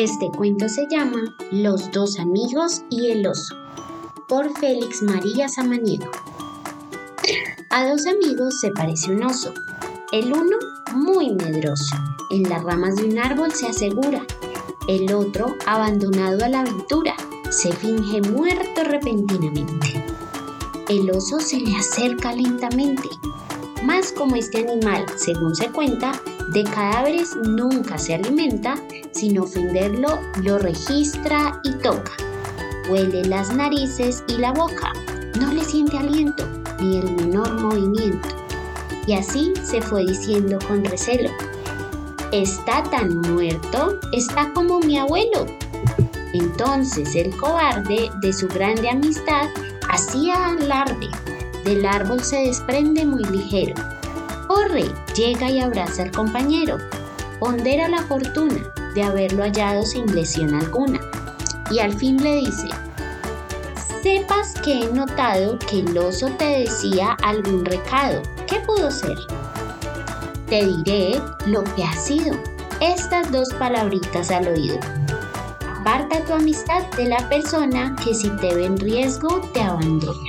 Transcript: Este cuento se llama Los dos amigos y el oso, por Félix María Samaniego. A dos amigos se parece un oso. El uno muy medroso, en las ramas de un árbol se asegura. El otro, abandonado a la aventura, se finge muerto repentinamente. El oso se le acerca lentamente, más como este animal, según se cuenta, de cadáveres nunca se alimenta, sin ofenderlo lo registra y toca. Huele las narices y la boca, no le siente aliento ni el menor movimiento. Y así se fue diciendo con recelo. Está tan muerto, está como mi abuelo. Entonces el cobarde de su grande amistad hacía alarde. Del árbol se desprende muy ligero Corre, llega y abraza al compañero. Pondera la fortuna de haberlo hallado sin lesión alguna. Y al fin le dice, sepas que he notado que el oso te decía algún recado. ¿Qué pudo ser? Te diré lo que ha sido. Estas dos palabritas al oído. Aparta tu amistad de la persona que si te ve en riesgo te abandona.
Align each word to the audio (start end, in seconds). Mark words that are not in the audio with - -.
Este 0.00 0.30
cuento 0.30 0.68
se 0.68 0.86
llama 0.88 1.34
Los 1.50 1.90
dos 1.90 2.20
amigos 2.20 2.82
y 2.88 3.10
el 3.10 3.26
oso, 3.26 3.56
por 4.28 4.56
Félix 4.56 5.02
María 5.02 5.48
Samaniego. 5.48 6.08
A 7.70 7.84
dos 7.84 8.06
amigos 8.06 8.60
se 8.60 8.70
parece 8.70 9.10
un 9.10 9.24
oso. 9.24 9.52
El 10.12 10.32
uno 10.32 10.56
muy 10.94 11.34
medroso, 11.34 11.96
en 12.30 12.44
las 12.44 12.62
ramas 12.62 12.94
de 12.94 13.06
un 13.06 13.18
árbol 13.18 13.50
se 13.50 13.66
asegura. 13.66 14.24
El 14.86 15.12
otro, 15.12 15.56
abandonado 15.66 16.44
a 16.44 16.48
la 16.48 16.60
aventura, 16.60 17.16
se 17.50 17.72
finge 17.72 18.22
muerto 18.22 18.84
repentinamente. 18.84 20.04
El 20.88 21.10
oso 21.10 21.40
se 21.40 21.58
le 21.58 21.74
acerca 21.74 22.32
lentamente, 22.32 23.08
más 23.82 24.12
como 24.12 24.36
este 24.36 24.58
animal, 24.58 25.06
según 25.16 25.54
se 25.54 25.68
cuenta, 25.68 26.12
de 26.52 26.64
cadáveres 26.64 27.36
nunca 27.36 27.98
se 27.98 28.14
alimenta, 28.14 28.76
sin 29.12 29.38
ofenderlo 29.38 30.18
lo 30.42 30.58
registra 30.58 31.60
y 31.64 31.72
toca. 31.72 32.12
Huele 32.88 33.24
las 33.24 33.54
narices 33.54 34.24
y 34.28 34.38
la 34.38 34.52
boca, 34.52 34.92
no 35.38 35.52
le 35.52 35.64
siente 35.64 35.98
aliento 35.98 36.46
ni 36.80 36.98
el 36.98 37.12
menor 37.16 37.60
movimiento. 37.60 38.28
Y 39.06 39.14
así 39.14 39.52
se 39.62 39.80
fue 39.80 40.04
diciendo 40.04 40.58
con 40.66 40.84
recelo. 40.84 41.30
Está 42.32 42.82
tan 42.84 43.20
muerto, 43.20 43.98
está 44.12 44.52
como 44.52 44.80
mi 44.80 44.98
abuelo. 44.98 45.46
Entonces 46.34 47.14
el 47.14 47.34
cobarde 47.36 48.10
de 48.20 48.32
su 48.32 48.48
grande 48.48 48.90
amistad 48.90 49.48
hacía 49.88 50.48
alarde. 50.48 51.08
Del 51.68 51.84
árbol 51.84 52.24
se 52.24 52.46
desprende 52.46 53.04
muy 53.04 53.22
ligero 53.24 53.74
Corre, 54.46 54.86
llega 55.14 55.50
y 55.50 55.60
abraza 55.60 56.04
al 56.04 56.10
compañero. 56.12 56.78
Pondera 57.40 57.90
la 57.90 58.02
fortuna 58.04 58.72
de 58.94 59.02
haberlo 59.02 59.42
hallado 59.42 59.84
sin 59.84 60.06
lesión 60.14 60.54
alguna. 60.54 60.98
Y 61.70 61.80
al 61.80 61.92
fin 61.92 62.22
le 62.22 62.36
dice, 62.36 62.68
sepas 64.02 64.54
que 64.64 64.80
he 64.80 64.92
notado 64.94 65.58
que 65.58 65.80
el 65.80 65.98
oso 65.98 66.28
te 66.38 66.60
decía 66.60 67.18
algún 67.22 67.66
recado. 67.66 68.22
¿Qué 68.46 68.60
pudo 68.60 68.90
ser? 68.90 69.18
Te 70.46 70.64
diré 70.64 71.20
lo 71.44 71.64
que 71.64 71.84
ha 71.84 71.92
sido. 71.92 72.34
Estas 72.80 73.30
dos 73.30 73.50
palabritas 73.58 74.30
al 74.30 74.48
oído. 74.48 74.78
Aparta 75.80 76.24
tu 76.24 76.32
amistad 76.32 76.82
de 76.96 77.10
la 77.10 77.28
persona 77.28 77.94
que 78.02 78.14
si 78.14 78.30
te 78.38 78.54
ve 78.54 78.64
en 78.64 78.78
riesgo 78.78 79.42
te 79.52 79.60
abandona. 79.60 80.27